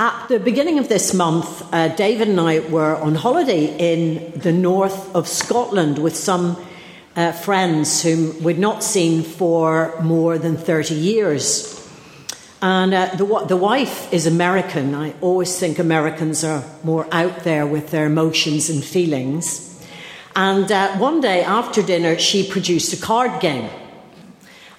At 0.00 0.28
the 0.28 0.38
beginning 0.38 0.78
of 0.78 0.88
this 0.88 1.12
month, 1.12 1.74
uh, 1.74 1.88
David 1.88 2.28
and 2.28 2.38
I 2.38 2.60
were 2.60 2.94
on 2.94 3.16
holiday 3.16 3.64
in 3.92 4.30
the 4.38 4.52
north 4.52 5.12
of 5.12 5.26
Scotland 5.26 5.98
with 5.98 6.14
some 6.14 6.56
uh, 7.16 7.32
friends 7.32 8.04
whom 8.04 8.40
we'd 8.44 8.60
not 8.60 8.84
seen 8.84 9.24
for 9.24 10.00
more 10.00 10.38
than 10.38 10.56
30 10.56 10.94
years. 10.94 11.74
And 12.62 12.94
uh, 12.94 13.06
the, 13.16 13.44
the 13.48 13.56
wife 13.56 14.12
is 14.12 14.28
American. 14.28 14.94
I 14.94 15.14
always 15.20 15.58
think 15.58 15.80
Americans 15.80 16.44
are 16.44 16.62
more 16.84 17.08
out 17.10 17.42
there 17.42 17.66
with 17.66 17.90
their 17.90 18.06
emotions 18.06 18.70
and 18.70 18.84
feelings. 18.84 19.84
And 20.36 20.70
uh, 20.70 20.96
one 20.98 21.20
day 21.20 21.42
after 21.42 21.82
dinner, 21.82 22.16
she 22.20 22.48
produced 22.48 22.92
a 22.92 23.02
card 23.04 23.40
game. 23.40 23.68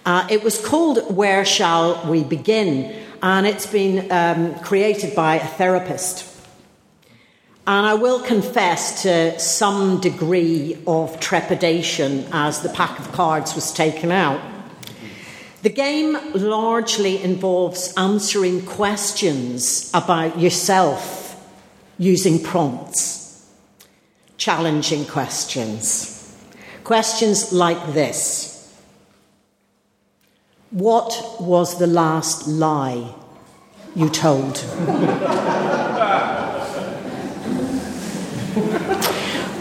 Uh, 0.05 0.25
it 0.31 0.45
was 0.45 0.65
called 0.65 1.13
Where 1.13 1.43
Shall 1.43 2.09
We 2.09 2.23
Begin? 2.23 3.07
And 3.21 3.45
it's 3.45 3.65
been 3.65 4.11
um, 4.11 4.59
created 4.59 5.15
by 5.15 5.35
a 5.35 5.47
therapist. 5.47 6.25
And 7.67 7.85
I 7.85 7.93
will 7.93 8.19
confess 8.21 9.03
to 9.03 9.39
some 9.39 10.01
degree 10.01 10.77
of 10.87 11.19
trepidation 11.19 12.25
as 12.31 12.61
the 12.61 12.69
pack 12.69 12.97
of 12.99 13.11
cards 13.11 13.53
was 13.53 13.71
taken 13.71 14.11
out. 14.11 14.41
The 15.61 15.69
game 15.69 16.17
largely 16.33 17.21
involves 17.21 17.93
answering 17.95 18.65
questions 18.65 19.91
about 19.93 20.39
yourself 20.39 21.35
using 21.97 22.41
prompts, 22.41 23.45
challenging 24.37 25.05
questions. 25.05 26.15
Questions 26.85 27.51
like 27.51 27.93
this 27.93 28.58
what 30.71 31.37
was 31.39 31.79
the 31.79 31.87
last 31.87 32.47
lie 32.47 33.15
you 33.95 34.07
told? 34.09 34.57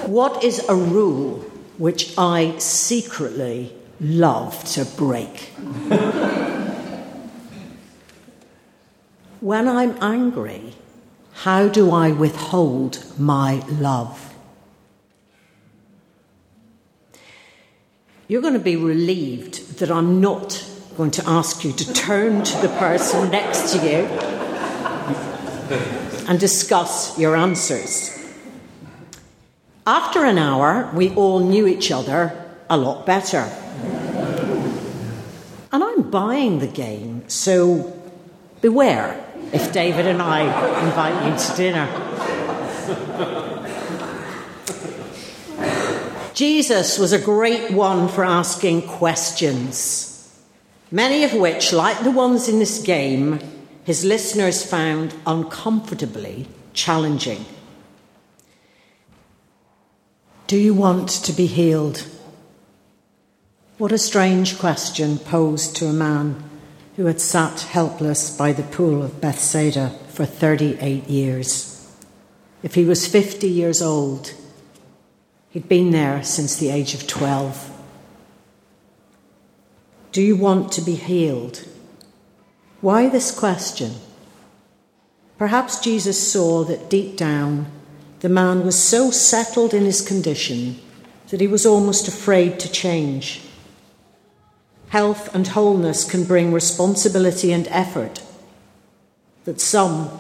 what 0.06 0.44
is 0.44 0.68
a 0.68 0.74
rule 0.74 1.38
which 1.78 2.12
I 2.18 2.54
secretly 2.58 3.72
love 4.00 4.62
to 4.72 4.84
break? 4.84 5.50
when 9.40 9.66
I'm 9.66 9.96
angry, 10.02 10.74
how 11.32 11.68
do 11.68 11.90
I 11.90 12.10
withhold 12.10 13.02
my 13.18 13.64
love? 13.68 14.34
You're 18.26 18.42
going 18.42 18.52
to 18.52 18.60
be 18.60 18.76
relieved 18.76 19.78
that 19.78 19.90
I'm 19.90 20.20
not 20.20 20.67
going 20.98 21.10
to 21.12 21.26
ask 21.28 21.64
you 21.64 21.72
to 21.72 21.92
turn 21.92 22.42
to 22.42 22.56
the 22.58 22.68
person 22.70 23.30
next 23.30 23.72
to 23.72 23.78
you 23.78 24.04
and 26.26 26.40
discuss 26.40 27.16
your 27.16 27.36
answers. 27.36 28.18
After 29.86 30.24
an 30.24 30.38
hour, 30.38 30.90
we 30.92 31.14
all 31.14 31.38
knew 31.38 31.68
each 31.68 31.92
other 31.92 32.52
a 32.68 32.76
lot 32.76 33.06
better. 33.06 33.48
And 35.70 35.84
I'm 35.84 36.10
buying 36.10 36.58
the 36.58 36.66
game, 36.66 37.28
so 37.28 37.96
beware 38.60 39.24
if 39.52 39.72
David 39.72 40.04
and 40.04 40.20
I 40.20 40.40
invite 40.84 41.30
you 41.30 41.38
to 41.38 41.56
dinner. 41.56 41.86
Jesus 46.34 46.98
was 46.98 47.12
a 47.12 47.20
great 47.20 47.70
one 47.70 48.08
for 48.08 48.24
asking 48.24 48.82
questions 48.88 50.17
many 50.90 51.24
of 51.24 51.34
which, 51.34 51.72
like 51.72 52.02
the 52.02 52.10
ones 52.10 52.48
in 52.48 52.58
this 52.58 52.82
game, 52.82 53.40
his 53.84 54.04
listeners 54.04 54.64
found 54.64 55.14
uncomfortably 55.26 56.46
challenging. 56.72 57.44
Do 60.46 60.56
you 60.56 60.74
want 60.74 61.08
to 61.08 61.32
be 61.32 61.46
healed? 61.46 62.06
What 63.78 63.92
a 63.92 63.98
strange 63.98 64.58
question 64.58 65.18
posed 65.18 65.76
to 65.76 65.86
a 65.86 65.92
man 65.92 66.42
who 66.96 67.06
had 67.06 67.20
sat 67.20 67.60
helpless 67.60 68.36
by 68.36 68.52
the 68.52 68.64
pool 68.64 69.02
of 69.02 69.20
Bethsaida 69.20 69.90
for 70.08 70.26
38 70.26 71.04
years. 71.08 71.96
If 72.62 72.74
he 72.74 72.84
was 72.84 73.06
50 73.06 73.46
years 73.48 73.80
old, 73.80 74.32
he'd 75.50 75.68
been 75.68 75.92
there 75.92 76.24
since 76.24 76.56
the 76.56 76.70
age 76.70 76.94
of 76.94 77.06
12. 77.06 77.77
Do 80.10 80.22
you 80.22 80.36
want 80.36 80.72
to 80.72 80.80
be 80.80 80.94
healed? 80.94 81.64
Why 82.80 83.08
this 83.08 83.36
question? 83.36 83.92
Perhaps 85.36 85.80
Jesus 85.80 86.32
saw 86.32 86.64
that 86.64 86.90
deep 86.90 87.16
down 87.16 87.66
the 88.20 88.28
man 88.28 88.64
was 88.64 88.82
so 88.82 89.10
settled 89.10 89.72
in 89.72 89.84
his 89.84 90.00
condition 90.00 90.80
that 91.28 91.40
he 91.40 91.46
was 91.46 91.64
almost 91.64 92.08
afraid 92.08 92.58
to 92.58 92.70
change. 92.70 93.42
Health 94.88 95.32
and 95.34 95.46
wholeness 95.46 96.10
can 96.10 96.24
bring 96.24 96.52
responsibility 96.52 97.52
and 97.52 97.68
effort 97.68 98.22
that 99.44 99.60
some 99.60 100.10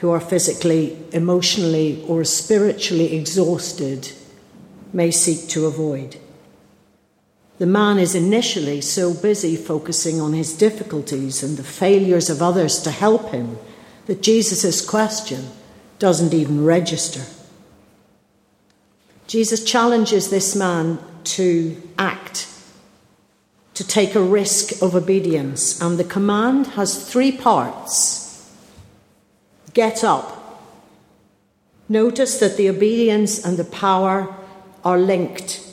who 0.00 0.10
are 0.10 0.20
physically, 0.20 0.96
emotionally, 1.12 2.02
or 2.06 2.24
spiritually 2.24 3.14
exhausted 3.14 4.12
may 4.92 5.10
seek 5.10 5.48
to 5.50 5.66
avoid. 5.66 6.16
The 7.58 7.66
man 7.66 7.98
is 7.98 8.14
initially 8.14 8.80
so 8.80 9.12
busy 9.12 9.56
focusing 9.56 10.20
on 10.20 10.32
his 10.32 10.56
difficulties 10.56 11.42
and 11.42 11.56
the 11.56 11.64
failures 11.64 12.30
of 12.30 12.40
others 12.40 12.80
to 12.82 12.92
help 12.92 13.30
him 13.30 13.58
that 14.06 14.22
Jesus' 14.22 14.84
question 14.84 15.48
doesn't 15.98 16.32
even 16.32 16.64
register. 16.64 17.24
Jesus 19.26 19.64
challenges 19.64 20.30
this 20.30 20.54
man 20.54 20.98
to 21.24 21.76
act, 21.98 22.48
to 23.74 23.86
take 23.86 24.14
a 24.14 24.22
risk 24.22 24.80
of 24.80 24.94
obedience, 24.94 25.80
and 25.82 25.98
the 25.98 26.04
command 26.04 26.68
has 26.68 27.10
three 27.10 27.32
parts 27.32 28.48
get 29.74 30.02
up. 30.04 30.62
Notice 31.88 32.38
that 32.38 32.56
the 32.56 32.68
obedience 32.68 33.44
and 33.44 33.56
the 33.56 33.64
power 33.64 34.34
are 34.84 34.98
linked 34.98 35.67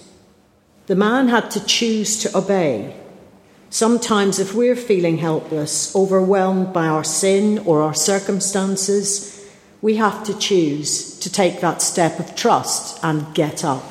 the 0.87 0.95
man 0.95 1.29
had 1.29 1.49
to 1.51 1.65
choose 1.65 2.17
to 2.19 2.37
obey. 2.37 2.95
Sometimes, 3.69 4.39
if 4.39 4.53
we're 4.53 4.75
feeling 4.75 5.17
helpless, 5.17 5.95
overwhelmed 5.95 6.71
by 6.71 6.87
our 6.87 7.03
sin 7.03 7.59
or 7.59 7.81
our 7.81 7.93
circumstances, 7.93 9.45
we 9.81 9.95
have 9.97 10.23
to 10.25 10.37
choose 10.37 11.19
to 11.19 11.31
take 11.31 11.59
that 11.61 11.81
step 11.81 12.19
of 12.19 12.35
trust 12.35 13.03
and 13.03 13.33
get 13.33 13.65
up. 13.65 13.83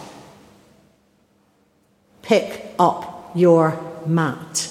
Pick 2.22 2.75
up 2.78 3.32
your 3.34 3.78
mat. 4.06 4.71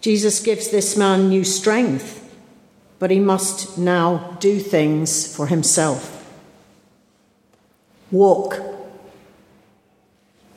Jesus 0.00 0.40
gives 0.40 0.70
this 0.70 0.96
man 0.96 1.28
new 1.28 1.44
strength, 1.44 2.18
but 2.98 3.10
he 3.10 3.20
must 3.20 3.78
now 3.78 4.36
do 4.40 4.58
things 4.58 5.32
for 5.34 5.46
himself. 5.46 6.18
Walk 8.10 8.60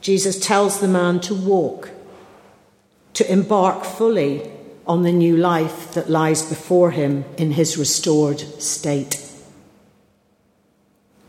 Jesus 0.06 0.38
tells 0.38 0.78
the 0.78 0.86
man 0.86 1.18
to 1.18 1.34
walk, 1.34 1.90
to 3.14 3.28
embark 3.28 3.84
fully 3.84 4.48
on 4.86 5.02
the 5.02 5.10
new 5.10 5.36
life 5.36 5.94
that 5.94 6.08
lies 6.08 6.48
before 6.48 6.92
him 6.92 7.24
in 7.36 7.50
his 7.50 7.76
restored 7.76 8.38
state. 8.62 9.20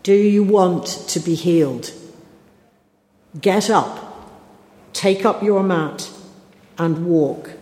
Do 0.03 0.13
you 0.13 0.43
want 0.43 0.85
to 1.07 1.19
be 1.19 1.33
healed? 1.33 1.91
Get 3.41 3.71
up, 3.71 4.29
take 4.93 5.25
up 5.25 5.41
your 5.41 5.63
mat, 5.63 6.11
and 6.77 7.07
walk. 7.07 7.53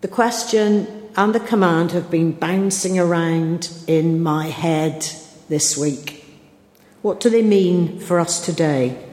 The 0.00 0.08
question 0.08 1.10
and 1.14 1.34
the 1.34 1.40
command 1.40 1.92
have 1.92 2.10
been 2.10 2.32
bouncing 2.32 2.98
around 2.98 3.68
in 3.86 4.22
my 4.22 4.46
head 4.46 5.06
this 5.50 5.76
week. 5.76 6.17
What 7.02 7.20
do 7.20 7.30
they 7.30 7.42
mean 7.42 8.00
for 8.00 8.18
us 8.18 8.44
today? 8.44 9.04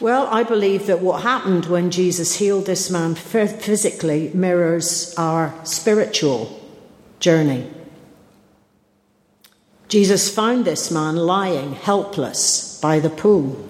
Well, 0.00 0.26
I 0.30 0.42
believe 0.42 0.86
that 0.86 1.00
what 1.00 1.22
happened 1.22 1.66
when 1.66 1.90
Jesus 1.90 2.36
healed 2.36 2.66
this 2.66 2.90
man 2.90 3.14
physically 3.14 4.30
mirrors 4.34 5.14
our 5.16 5.54
spiritual 5.64 6.60
journey. 7.18 7.70
Jesus 9.88 10.32
found 10.32 10.64
this 10.64 10.90
man 10.90 11.16
lying 11.16 11.72
helpless 11.72 12.78
by 12.80 12.98
the 12.98 13.10
pool. 13.10 13.68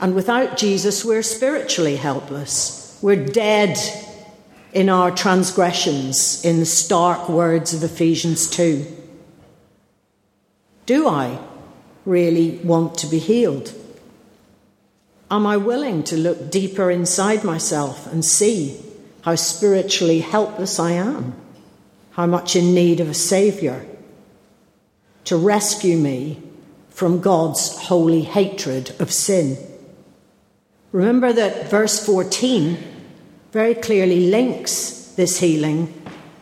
And 0.00 0.14
without 0.14 0.56
Jesus, 0.56 1.04
we're 1.04 1.22
spiritually 1.22 1.96
helpless. 1.96 2.98
We're 3.02 3.26
dead 3.26 3.76
in 4.72 4.88
our 4.88 5.10
transgressions, 5.10 6.42
in 6.44 6.60
the 6.60 6.66
stark 6.66 7.28
words 7.28 7.74
of 7.74 7.82
Ephesians 7.82 8.48
2. 8.48 8.99
Do 10.90 11.06
I 11.06 11.38
really 12.04 12.58
want 12.64 12.98
to 12.98 13.06
be 13.06 13.20
healed? 13.20 13.72
Am 15.30 15.46
I 15.46 15.56
willing 15.56 16.02
to 16.02 16.16
look 16.16 16.50
deeper 16.50 16.90
inside 16.90 17.44
myself 17.44 18.08
and 18.12 18.24
see 18.24 18.76
how 19.22 19.36
spiritually 19.36 20.18
helpless 20.18 20.80
I 20.80 20.90
am, 20.90 21.34
how 22.10 22.26
much 22.26 22.56
in 22.56 22.74
need 22.74 22.98
of 22.98 23.08
a 23.08 23.14
Saviour 23.14 23.86
to 25.26 25.36
rescue 25.36 25.96
me 25.96 26.42
from 26.88 27.20
God's 27.20 27.86
holy 27.86 28.22
hatred 28.22 28.90
of 28.98 29.12
sin. 29.12 29.58
Remember 30.90 31.32
that 31.32 31.70
verse 31.70 32.04
14 32.04 32.76
very 33.52 33.76
clearly 33.76 34.28
links 34.28 35.12
this 35.14 35.38
healing 35.38 35.94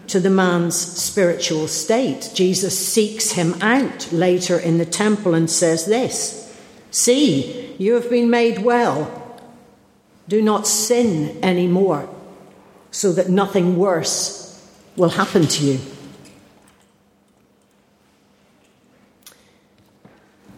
to 0.08 0.18
the 0.18 0.30
man's 0.30 0.76
spiritual 0.76 1.68
state. 1.68 2.30
Jesus 2.34 2.78
seeks 2.78 3.32
him 3.32 3.54
out 3.62 4.10
later 4.12 4.58
in 4.58 4.78
the 4.78 4.86
temple 4.86 5.34
and 5.34 5.48
says 5.50 5.86
this 5.86 6.54
See, 6.90 7.74
you 7.78 7.94
have 7.94 8.10
been 8.10 8.30
made 8.30 8.60
well. 8.60 9.14
Do 10.28 10.42
not 10.42 10.66
sin 10.66 11.38
anymore, 11.42 12.08
so 12.90 13.12
that 13.12 13.30
nothing 13.30 13.76
worse 13.76 14.68
will 14.96 15.10
happen 15.10 15.46
to 15.46 15.64
you. 15.64 15.80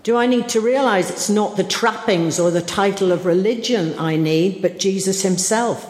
Do 0.02 0.16
I 0.16 0.26
need 0.26 0.48
to 0.50 0.60
realize 0.60 1.10
it's 1.10 1.28
not 1.28 1.56
the 1.56 1.64
trappings 1.64 2.40
or 2.40 2.50
the 2.50 2.62
title 2.62 3.12
of 3.12 3.26
religion 3.26 3.94
I 3.98 4.16
need, 4.16 4.62
but 4.62 4.78
Jesus 4.78 5.22
himself? 5.22 5.89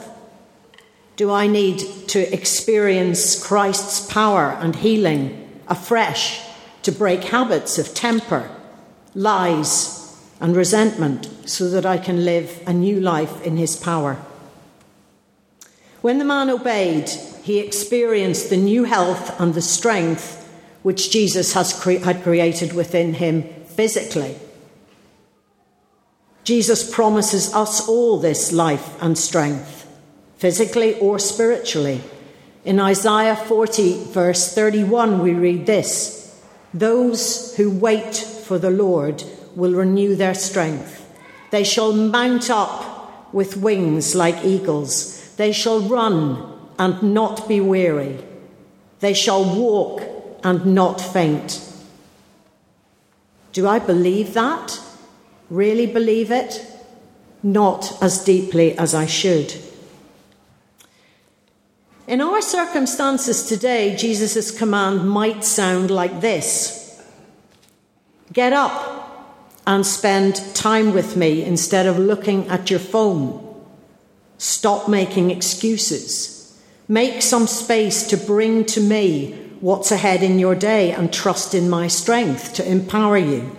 Do 1.20 1.30
I 1.30 1.48
need 1.48 1.80
to 2.08 2.34
experience 2.34 3.46
Christ's 3.46 4.10
power 4.10 4.56
and 4.58 4.74
healing 4.74 5.60
afresh 5.68 6.40
to 6.80 6.90
break 6.90 7.24
habits 7.24 7.76
of 7.78 7.92
temper, 7.92 8.50
lies, 9.14 10.18
and 10.40 10.56
resentment 10.56 11.28
so 11.44 11.68
that 11.68 11.84
I 11.84 11.98
can 11.98 12.24
live 12.24 12.62
a 12.66 12.72
new 12.72 12.98
life 12.98 13.42
in 13.42 13.58
his 13.58 13.76
power? 13.76 14.16
When 16.00 16.18
the 16.18 16.24
man 16.24 16.48
obeyed, 16.48 17.10
he 17.42 17.58
experienced 17.58 18.48
the 18.48 18.56
new 18.56 18.84
health 18.84 19.38
and 19.38 19.52
the 19.52 19.60
strength 19.60 20.50
which 20.82 21.10
Jesus 21.10 21.52
has 21.52 21.78
cre- 21.78 22.02
had 22.02 22.22
created 22.22 22.72
within 22.72 23.12
him 23.12 23.42
physically. 23.66 24.36
Jesus 26.44 26.90
promises 26.90 27.52
us 27.52 27.86
all 27.86 28.16
this 28.16 28.52
life 28.52 28.96
and 29.02 29.18
strength, 29.18 29.79
physically 30.40 30.98
or 31.00 31.18
spiritually. 31.18 32.00
In 32.64 32.80
Isaiah 32.80 33.36
40, 33.36 34.04
verse 34.04 34.54
31, 34.54 35.20
we 35.20 35.34
read 35.34 35.66
this 35.66 36.34
Those 36.72 37.54
who 37.56 37.70
wait 37.70 38.16
for 38.16 38.58
the 38.58 38.70
Lord 38.70 39.22
will 39.54 39.74
renew 39.74 40.16
their 40.16 40.34
strength. 40.34 40.96
They 41.50 41.62
shall 41.62 41.92
mount 41.92 42.48
up 42.48 43.34
with 43.34 43.58
wings 43.58 44.14
like 44.14 44.44
eagles. 44.44 45.34
They 45.36 45.52
shall 45.52 45.80
run 45.82 46.58
and 46.78 47.02
not 47.14 47.46
be 47.46 47.60
weary. 47.60 48.24
They 49.00 49.12
shall 49.12 49.44
walk 49.44 50.02
and 50.42 50.74
not 50.74 51.02
faint. 51.02 51.60
Do 53.52 53.68
I 53.68 53.78
believe 53.78 54.32
that? 54.32 54.80
Really 55.50 55.86
believe 55.86 56.30
it? 56.30 56.64
Not 57.42 58.02
as 58.02 58.24
deeply 58.24 58.78
as 58.78 58.94
I 58.94 59.04
should. 59.04 59.54
In 62.10 62.20
our 62.20 62.42
circumstances 62.42 63.44
today, 63.44 63.94
Jesus' 63.94 64.50
command 64.50 65.08
might 65.08 65.44
sound 65.44 65.92
like 65.92 66.20
this 66.20 67.00
Get 68.32 68.52
up 68.52 69.46
and 69.64 69.86
spend 69.86 70.34
time 70.52 70.92
with 70.92 71.16
me 71.16 71.44
instead 71.44 71.86
of 71.86 72.00
looking 72.00 72.48
at 72.48 72.68
your 72.68 72.80
phone. 72.80 73.62
Stop 74.38 74.88
making 74.88 75.30
excuses. 75.30 76.60
Make 76.88 77.22
some 77.22 77.46
space 77.46 78.04
to 78.08 78.16
bring 78.16 78.64
to 78.64 78.80
me 78.80 79.30
what's 79.60 79.92
ahead 79.92 80.24
in 80.24 80.40
your 80.40 80.56
day 80.56 80.90
and 80.90 81.12
trust 81.12 81.54
in 81.54 81.70
my 81.70 81.86
strength 81.86 82.54
to 82.54 82.68
empower 82.68 83.18
you. 83.18 83.56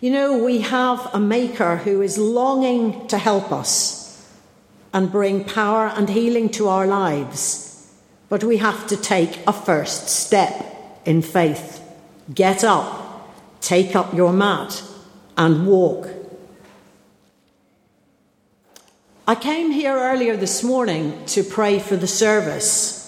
You 0.00 0.12
know, 0.12 0.44
we 0.44 0.60
have 0.60 1.12
a 1.12 1.18
maker 1.18 1.78
who 1.78 2.00
is 2.00 2.16
longing 2.16 3.08
to 3.08 3.18
help 3.18 3.50
us 3.50 4.01
and 4.92 5.10
bring 5.10 5.44
power 5.44 5.88
and 5.88 6.08
healing 6.08 6.48
to 6.50 6.68
our 6.68 6.86
lives, 6.86 7.92
but 8.28 8.44
we 8.44 8.58
have 8.58 8.86
to 8.88 8.96
take 8.96 9.40
a 9.46 9.52
first 9.52 10.08
step 10.08 11.00
in 11.04 11.22
faith. 11.22 11.80
Get 12.32 12.62
up, 12.62 13.30
take 13.60 13.96
up 13.96 14.14
your 14.14 14.32
mat, 14.32 14.82
and 15.36 15.66
walk. 15.66 16.08
I 19.26 19.34
came 19.34 19.70
here 19.70 19.96
earlier 19.96 20.36
this 20.36 20.62
morning 20.62 21.24
to 21.26 21.42
pray 21.42 21.78
for 21.78 21.96
the 21.96 22.06
service 22.06 23.02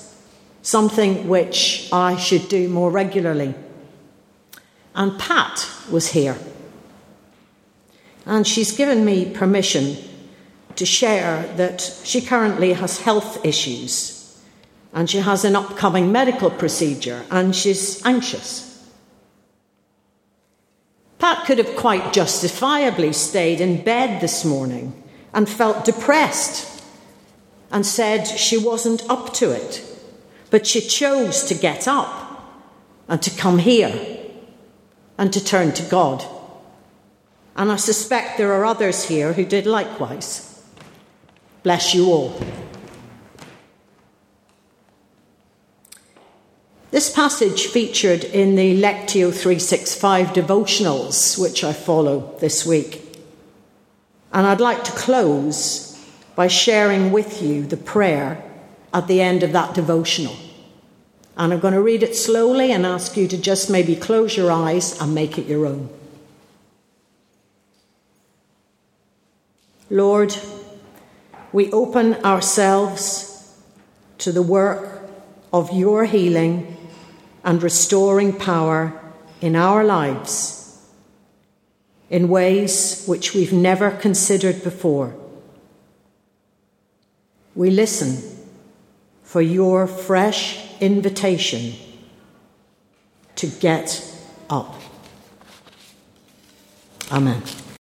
something 0.64 1.28
which 1.28 1.88
I 1.92 2.16
should 2.16 2.48
do 2.48 2.68
more 2.68 2.90
regularly. 2.90 3.54
And 4.94 5.18
Pat 5.18 5.68
was 5.90 6.12
here. 6.12 6.38
And 8.24 8.46
she's 8.46 8.74
given 8.74 9.04
me 9.04 9.30
permission 9.30 9.96
to 10.76 10.86
share 10.86 11.46
that 11.56 11.80
she 12.04 12.20
currently 12.20 12.72
has 12.72 13.00
health 13.00 13.44
issues 13.44 14.14
and 14.92 15.10
she 15.10 15.18
has 15.18 15.44
an 15.44 15.56
upcoming 15.56 16.12
medical 16.12 16.50
procedure 16.50 17.24
and 17.30 17.54
she's 17.54 18.04
anxious. 18.06 18.70
Pat 21.18 21.46
could 21.46 21.58
have 21.58 21.76
quite 21.76 22.12
justifiably 22.12 23.12
stayed 23.12 23.60
in 23.60 23.82
bed 23.82 24.20
this 24.20 24.44
morning 24.44 25.02
and 25.32 25.48
felt 25.48 25.84
depressed 25.84 26.82
and 27.72 27.84
said 27.84 28.24
she 28.26 28.56
wasn't 28.56 29.08
up 29.10 29.32
to 29.34 29.50
it. 29.50 29.84
But 30.50 30.66
she 30.66 30.80
chose 30.80 31.44
to 31.44 31.54
get 31.54 31.88
up 31.88 32.70
and 33.08 33.20
to 33.22 33.30
come 33.30 33.58
here 33.58 34.18
and 35.18 35.32
to 35.32 35.44
turn 35.44 35.72
to 35.72 35.82
God. 35.84 36.24
And 37.56 37.72
I 37.72 37.76
suspect 37.76 38.38
there 38.38 38.52
are 38.52 38.64
others 38.64 39.08
here 39.08 39.32
who 39.32 39.44
did 39.44 39.66
likewise. 39.66 40.53
Bless 41.64 41.94
you 41.94 42.10
all. 42.10 42.38
This 46.90 47.10
passage 47.10 47.66
featured 47.66 48.22
in 48.22 48.54
the 48.54 48.80
Lectio 48.80 49.32
365 49.32 50.28
devotionals, 50.28 51.40
which 51.40 51.64
I 51.64 51.72
follow 51.72 52.36
this 52.38 52.66
week. 52.66 53.18
And 54.30 54.46
I'd 54.46 54.60
like 54.60 54.84
to 54.84 54.92
close 54.92 55.98
by 56.36 56.48
sharing 56.48 57.12
with 57.12 57.40
you 57.40 57.64
the 57.66 57.78
prayer 57.78 58.44
at 58.92 59.08
the 59.08 59.22
end 59.22 59.42
of 59.42 59.52
that 59.52 59.74
devotional. 59.74 60.36
And 61.36 61.52
I'm 61.52 61.60
going 61.60 61.74
to 61.74 61.80
read 61.80 62.02
it 62.02 62.14
slowly 62.14 62.72
and 62.72 62.84
ask 62.84 63.16
you 63.16 63.26
to 63.26 63.38
just 63.38 63.70
maybe 63.70 63.96
close 63.96 64.36
your 64.36 64.52
eyes 64.52 65.00
and 65.00 65.14
make 65.14 65.38
it 65.38 65.46
your 65.46 65.64
own. 65.64 65.88
Lord, 69.88 70.36
we 71.54 71.70
open 71.70 72.14
ourselves 72.24 73.56
to 74.18 74.32
the 74.32 74.42
work 74.42 75.08
of 75.52 75.72
your 75.72 76.04
healing 76.04 76.76
and 77.44 77.62
restoring 77.62 78.32
power 78.32 78.92
in 79.40 79.54
our 79.54 79.84
lives 79.84 80.84
in 82.10 82.28
ways 82.28 83.04
which 83.06 83.34
we've 83.34 83.52
never 83.52 83.92
considered 83.92 84.64
before. 84.64 85.14
We 87.54 87.70
listen 87.70 88.18
for 89.22 89.40
your 89.40 89.86
fresh 89.86 90.58
invitation 90.80 91.74
to 93.36 93.46
get 93.46 94.02
up. 94.50 94.74
Amen. 97.12 97.40